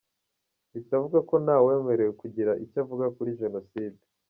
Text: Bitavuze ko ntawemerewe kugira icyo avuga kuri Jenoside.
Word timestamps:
Bitavuze 0.73 1.17
ko 1.29 1.35
ntawemerewe 1.43 2.11
kugira 2.21 2.51
icyo 2.63 2.77
avuga 2.83 3.05
kuri 3.15 3.37
Jenoside. 3.41 4.01